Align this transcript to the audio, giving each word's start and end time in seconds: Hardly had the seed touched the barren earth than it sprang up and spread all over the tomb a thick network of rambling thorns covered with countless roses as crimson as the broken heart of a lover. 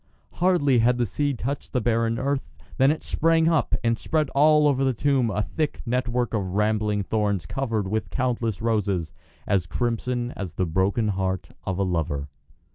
Hardly 0.33 0.79
had 0.79 0.97
the 0.97 1.05
seed 1.05 1.37
touched 1.37 1.73
the 1.73 1.79
barren 1.79 2.17
earth 2.17 2.55
than 2.77 2.89
it 2.89 3.03
sprang 3.03 3.47
up 3.47 3.75
and 3.83 3.99
spread 3.99 4.31
all 4.31 4.67
over 4.67 4.83
the 4.83 4.95
tomb 4.95 5.29
a 5.29 5.43
thick 5.43 5.79
network 5.85 6.33
of 6.33 6.55
rambling 6.55 7.03
thorns 7.03 7.45
covered 7.45 7.87
with 7.87 8.09
countless 8.09 8.63
roses 8.63 9.13
as 9.45 9.67
crimson 9.67 10.31
as 10.31 10.55
the 10.55 10.65
broken 10.65 11.09
heart 11.09 11.49
of 11.67 11.77
a 11.77 11.83
lover. 11.83 12.29